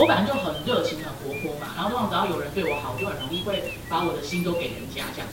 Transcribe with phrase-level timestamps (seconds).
[0.00, 5.28] 我本来就很热情、很活泼嘛，然后通常只要有人对我好，我就很容易会把我的心都给人家这样。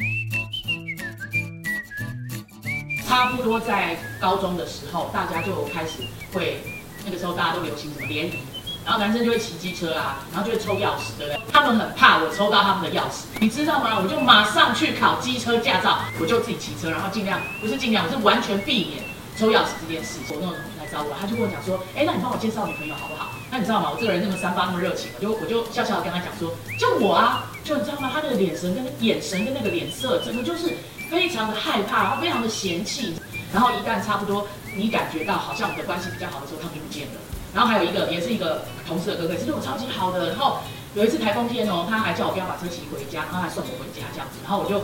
[3.08, 6.04] 差不多在高中的时候，大家就开始
[6.34, 6.60] 会，
[7.06, 8.40] 那个时候大家都流行什么联谊，
[8.84, 11.40] 然后男生就会骑机车啊，然后就会抽钥匙，对不对？
[11.50, 13.98] 他们很怕我抽到他们的钥匙，你知道吗？
[14.04, 19.06] 我就马上去考机车驾照，我就自己骑车，然后尽量不是尽量，我是完全避免
[19.38, 20.20] 抽钥匙这件事。
[20.28, 23.30] 我那种同学来找我，他就跟我讲说，哎，那你帮我介绍女朋友好不好？
[23.58, 23.90] 你知道吗？
[23.92, 28.10] 我这个人那么三八那么热情，我就我就笑笑的跟他讲说，就我啊，就你知道吗？
[28.14, 30.74] 他那个眼神跟眼神跟那个脸色，整个就是
[31.10, 33.16] 非常的害怕，然后非常的嫌弃。
[33.54, 37.20] 然后一旦差不多你感觉到好像我们的关系比较好的时候，他们就不见了。
[37.54, 40.30] 然后还有一个也是一个同事的哥哥，是对我超级好的。
[40.30, 40.60] 然后
[40.94, 44.40] 有一次台风天哦，他还叫我不要把车骑回家，然后还送我回家这样子。
[44.44, 44.84] 然后我就。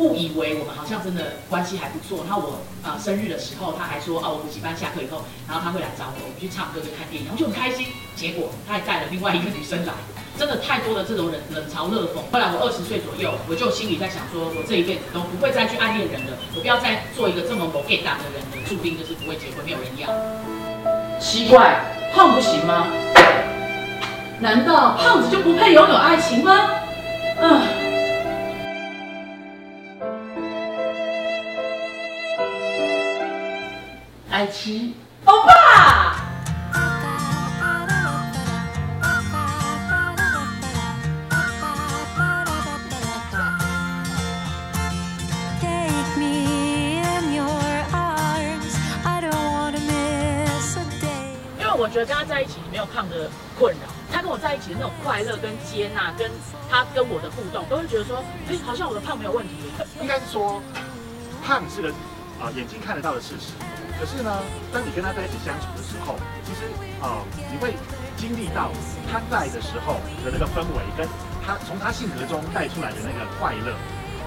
[0.00, 7.86] 误以为我们好像真的关系还不错，然后我啊生日的时候，他还说哦，我补习班下课以后，然后他会来找我，我们去唱歌、去看电影，我就很开心。
[8.16, 9.92] 结果他还带了另外一个女生来，
[10.38, 12.24] 真的太多的这种冷冷嘲热讽。
[12.32, 20.08] 后来我二十岁左右，我就心里在想说，我这一辈子都不会再去暗恋人了，我不要再做一个这么不 get 的人了，注定就是不会结婚，没有人要。
[21.20, 22.88] 奇怪，胖不行吗？
[24.40, 26.52] 难道胖子就不配拥有爱情吗？
[27.40, 27.79] 啊。
[34.30, 36.16] 爱情，欧巴。
[51.58, 53.80] 因为我觉得跟他在一起没有胖的困扰，
[54.12, 56.30] 他跟我在一起的那种快乐跟接纳，跟
[56.70, 59.54] 他跟我的互动，都会觉得说，哎，好像我的胖没有问题。
[60.00, 60.62] 应该是说，
[61.44, 61.88] 胖是个
[62.40, 63.52] 啊眼睛看得到的事实。
[64.00, 64.40] 可是呢，
[64.72, 66.64] 当你跟他在一起相处的时候，其实
[67.04, 67.20] 啊，
[67.52, 67.74] 你会
[68.16, 68.72] 经历到
[69.12, 71.06] 他在的时候的那个氛围，跟
[71.44, 73.76] 他从他性格中带出来的那个快乐。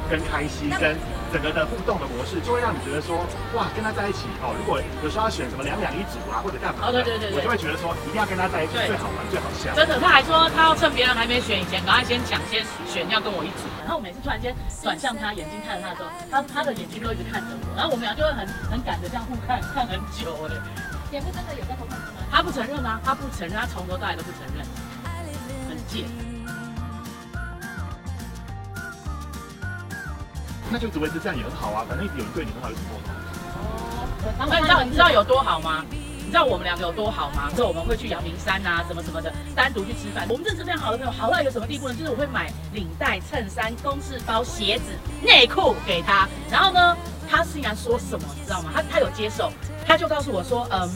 [0.09, 0.95] 跟开心，跟
[1.31, 3.25] 整个的互动的模式，就会让你觉得说，
[3.55, 4.53] 哇，跟他在一起哦。
[4.57, 9.73] 如果有时候要选什么两两一组啊，或者干嘛，哦对对对，我就会觉得说，一定要跟他在一起，最好玩，最好笑。
[9.73, 13.65] 真的，他还说他要趁别人还没选以前，赶快先抢先选，要跟我一组。
[13.81, 20.55] 然后我每次突然间转向他，眼睛看着他的时候，他他的眼睛都一直看着我，然后我们俩就会很很赶着这样互看，看很久哎。
[21.11, 22.05] 姐夫真的有在偷看吗？
[22.31, 24.65] 他不承认啊，他不承认，他从头到尾都不承认，
[25.69, 26.05] 很贱。
[30.73, 33.13] 那就只维持这样也很好啊，反正有人对你很好有什么不好？
[33.61, 35.85] 哦，那你知道你知道有多好吗？
[36.25, 37.51] 你知道我们两个有多好吗？
[37.55, 40.25] 之后我们会去阳明山啊，什么什么的，单独去吃饭。
[40.27, 41.93] 我们认识非常好的朋友，好到一个什么地步呢？
[41.93, 44.85] 就是我会买领带、衬衫、公事包、鞋子、
[45.21, 46.27] 内裤给他。
[46.49, 46.97] 然后呢，
[47.29, 48.71] 他竟然说什么，你知道吗？
[48.73, 49.53] 他他有接受，
[49.85, 50.89] 他就告诉我说，嗯，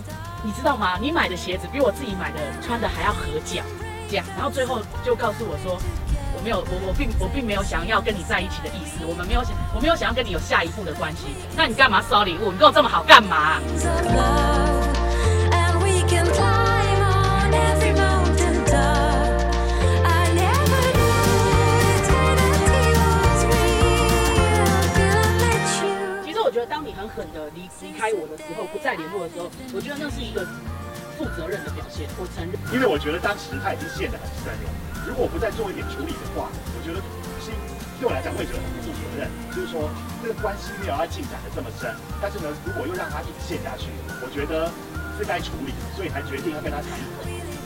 [0.43, 0.97] 你知道吗？
[0.99, 3.61] 你买的鞋子比我自己买的穿的还要合脚，
[4.09, 4.25] 这样。
[4.35, 5.79] 然后最后就告诉我说。
[6.47, 11.27] 我没有，我我并我并没有想要跟你在一起的意思，我们没有想，我没有想要跟你有下一步的关系。
[11.57, 12.53] 那你干嘛收礼物？
[12.53, 13.59] 你跟我这么好干嘛？
[26.23, 30.47] 其实我觉得，当你狠狠的离离开我的时候，不再联络的时候，我觉得那是一个
[31.17, 32.07] 负责任的表现。
[32.15, 34.86] 我承认，因为我觉得当时他已经陷得很深了。
[35.07, 36.99] 如果不再做一点处理的话，我觉得
[37.39, 37.47] 是
[37.95, 39.31] 对我来讲，会觉得很不负责任。
[39.55, 39.87] 就是说，
[40.21, 43.87] 这个关系没有要进展的这么深，但是呢，如果又让他一直陷下去，
[44.19, 44.67] 我觉得
[45.15, 46.91] 是该处理，所以才决定要跟他谈。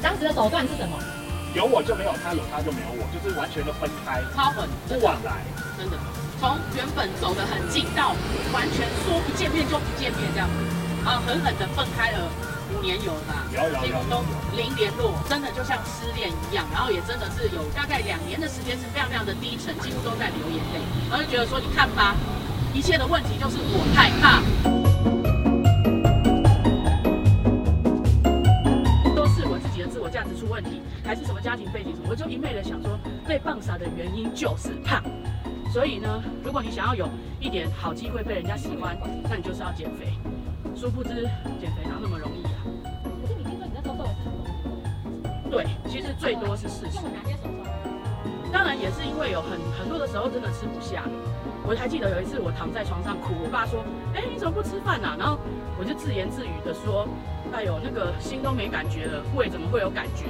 [0.05, 0.93] 当时的手段是什么？
[1.57, 5.41] 有我就没有他，有他就没有我，就是完全的分开，超狠，不往来。
[5.75, 5.97] 真的，
[6.39, 8.13] 从原本走得很近，到
[8.53, 10.55] 完全说不见面就不见面这样子，
[11.09, 12.29] 啊，狠狠的分开了。
[12.81, 13.45] 五年有了吧，
[13.85, 14.23] 几乎都
[14.57, 16.65] 零联络，真的就像失恋一样。
[16.73, 20.81] 然后也真的是有大概两年的时间是非常非常的低沉，几乎都在流眼泪。
[21.07, 22.15] 然后就觉得说，你看吧，
[22.73, 24.41] 一切的问题就是我害怕。
[29.15, 32.07] 都是我自己的自我价值出问题，还是什么家庭背景什么？
[32.09, 35.03] 我就一昧的想说，被棒傻的原因就是胖。
[35.71, 37.07] 所以呢，如果你想要有
[37.39, 38.97] 一点好机会被人家喜欢，
[39.29, 40.17] 那你就是要减肥。
[40.75, 41.09] 殊不知，
[41.59, 42.40] 减肥哪那么容易？
[45.51, 46.97] 对，其实最多是四十。
[48.53, 51.03] 当然也是因为有很很多的时候真的吃不下。
[51.67, 53.83] 我还记得有一次我躺在床上哭，我爸说
[54.15, 55.37] ：“哎，你怎么不吃饭啊？”然后
[55.77, 57.05] 我就自言自语的说
[57.51, 60.23] ：“哎呦，那个心都没感觉了，胃怎么会有感觉？”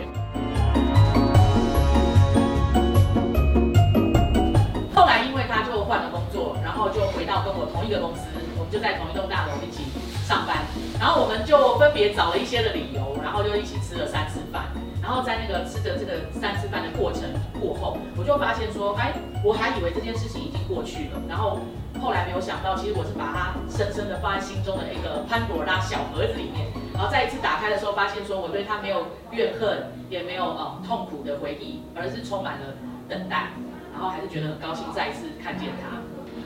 [4.94, 8.26] 后来因为他就换了工作，然后就回到跟我同一个公司，
[8.58, 9.86] 我们就在同一栋大楼一起
[10.26, 10.66] 上班，
[11.00, 14.66] 然后我们就分别找了一些的理由，然后就一起吃了三次饭。
[15.12, 17.24] 然后在那个吃着这个三次饭的过程
[17.60, 19.12] 过后，我就发现说，哎，
[19.44, 21.60] 我还以为这件事情已经过去了，然后
[22.00, 26.72] 后来没有想到，其实我是把它深深的放在心中的一个潘朵拉小盒子里面。
[26.94, 32.68] 然后再一次打开的时候，发现说我对他没有怨恨，也没有呃痛苦的回忆，而是充满了
[33.10, 33.52] 等待。
[33.92, 36.00] 然后还是觉得很高兴再一次看见他。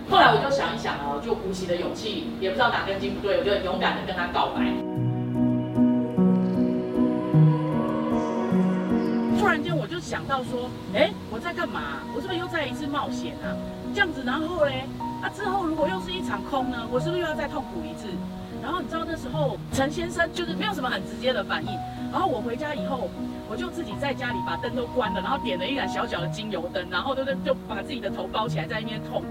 [0.10, 4.66] 后来我就想一想哦，就鼓起的勇气，也不知道哪根筋不对，我就勇敢的跟他告白。
[10.06, 11.98] 想到说，哎，我在干嘛？
[12.14, 13.50] 我是不是又再一次冒险啊？
[13.92, 14.86] 这样子，然后嘞，
[15.24, 16.78] 啊之后如果又是一场空呢？
[16.92, 18.08] 我是不是又要再痛苦一次？
[18.62, 21.72] 然后你知道那时候陈先生就是没有什么很直接的反应。
[22.12, 23.10] 然后我回家以后，
[23.50, 27.38] 我就自己在家里把灯都关了，然后点了一盏小小的精油灯，然后对不对？
[27.44, 29.28] 就把自己的头包起来，在那边痛苦。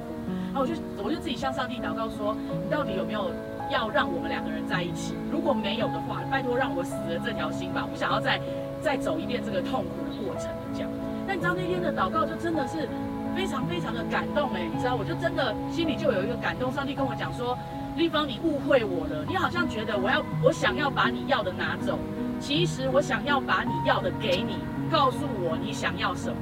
[0.52, 0.74] 然后我就
[1.04, 3.30] 我就自己向上帝祷告说：你到底有没有
[3.70, 5.14] 要让我们两个人在一起？
[5.30, 7.86] 如果没有的话，拜托让我死了这条心吧！
[7.86, 8.40] 我不想要再
[8.84, 10.50] 再走一遍这个痛苦的过程。
[10.74, 10.90] 这样。
[11.26, 12.86] 那你知道那天的祷告就真的是
[13.34, 14.60] 非常非常的感动哎！
[14.70, 17.56] 你知道，我就真的心里就有一个感动，上帝跟我讲说。
[17.96, 19.24] 丽芳，你误会我了。
[19.28, 21.96] 你好像觉得我要，我想要把你要的拿走，
[22.40, 24.56] 其实我想要把你要的给你。
[24.90, 26.36] 告诉我你想要什么，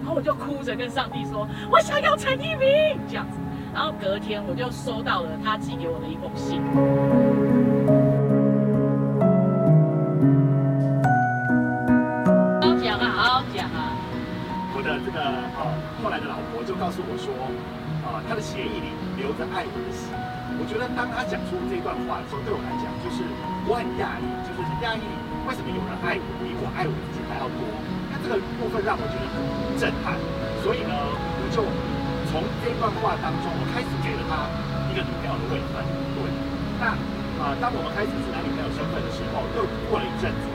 [0.00, 3.38] 然后我就哭着跟上帝说：“我想要陈一鸣。”这样子，
[3.74, 7.55] 然后隔天我就收到了他寄给我的一封信。
[14.86, 15.60] 的这个呃
[15.98, 17.34] 后来的老婆就告诉我说，
[18.06, 20.14] 啊，他的协议里留着爱我的心。
[20.56, 23.26] 我觉得当他讲出这段话的时候，对我来讲就是
[23.66, 25.02] 我很讶异，就是很讶异
[25.44, 27.60] 为什么有人爱我比我爱我自己还要多。
[28.08, 29.42] 那这个部分让我觉得很
[29.74, 30.14] 震撼，
[30.62, 31.66] 所以呢，我就
[32.30, 34.46] 从这段话当中，我开始给了他
[34.88, 35.82] 一个女朋友的位分。
[36.14, 36.22] 对，
[36.78, 36.94] 那
[37.42, 40.46] 啊，当我们开始是男女朋友身份的时候，又过了一阵子，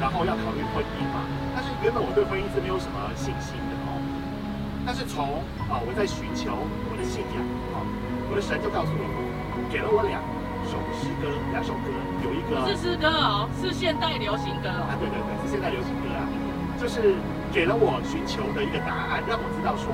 [0.00, 1.26] 然后要考虑婚姻嘛。
[1.52, 3.98] 但是原本我对婚姻是没有什么信心的哦。
[4.86, 7.42] 但是从啊我在寻求我的信仰
[7.74, 7.82] 啊，
[8.30, 9.04] 我的神就告诉我。
[9.70, 10.20] 给了我两
[10.68, 11.88] 首诗歌，两首歌，
[12.20, 14.84] 有一个不是诗歌哦，是现代流行歌哦。
[14.84, 16.28] 啊，对对对，是现代流行歌啊，
[16.76, 17.16] 就是
[17.50, 19.88] 给了我寻求的一个答案，让我知道说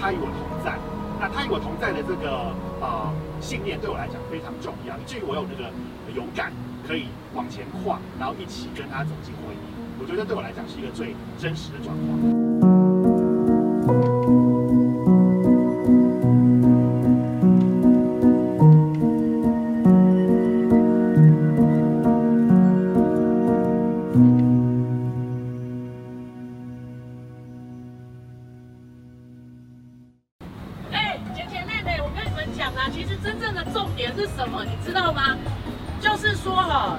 [0.00, 0.72] 他与我同在。
[1.20, 2.48] 那他与我同在的这个
[2.80, 3.12] 呃
[3.44, 5.68] 信念对我来讲非常重要，以至于我有那个
[6.16, 6.50] 勇敢
[6.88, 9.60] 可以往前跨，然后一起跟他走进婚姻。
[10.00, 12.49] 我觉得对我来讲是一个最真实的状况。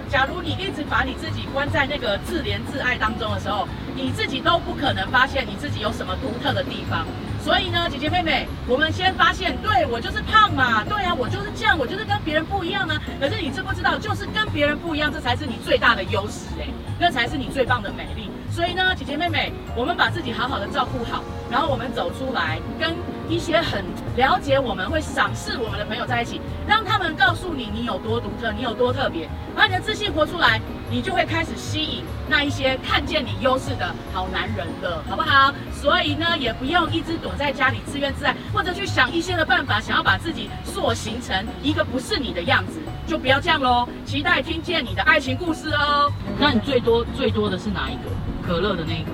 [0.10, 7.06] 假如你一直把你自己关在那个自怜自爱当中的时候，你自己都不可能发现你自己有什么独特的地方。
[7.44, 13.02] 所以呢，姐姐妹妹，我们先发现，对我就是胖嘛，对啊，我就是这样，我就是跟别人不一样啊。
[13.20, 16.68] 可是你知不知道，就是跟别人不一样，这才是你最大的优势哎，
[17.00, 18.30] 那才是你最棒的美丽。
[18.52, 22.94] 所以呢，姐姐妹妹，我们把自己好好的照顾好，然后我们走出来，跟
[23.30, 23.84] 一些很
[24.18, 30.60] 了解我们、会赏识我们的朋友在一起，让他们告诉你你有多独特，你有多特别，把你的自信活出来。
[30.94, 35.54] 你就会开始吸引那一些看见你优势的好男人了，好不好？
[35.72, 43.88] 所以呢，也不用一直躲在家里自怨自艾，或者去想一些的办法，想要把自己塑形成一个不是你的样子，就不要这样喽。
[44.06, 46.12] 期待听见你的爱情故事哦。
[46.38, 48.12] 那你最多最多的是哪一个？
[48.42, 49.12] 可乐的那个，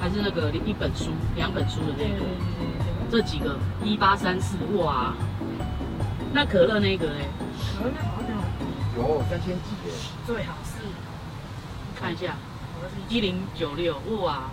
[0.00, 2.24] 还是那个一本书、两本书的那个？
[3.10, 5.14] 这几个一八三四哇，
[6.32, 7.28] 那可乐那个嘞？
[7.78, 8.30] 可乐好像
[8.96, 9.92] 有三千几耶，
[10.26, 10.82] 最好是。
[12.00, 12.34] 看一下，
[13.08, 14.50] 一零九六，哇，